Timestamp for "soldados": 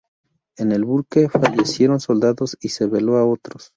1.99-2.57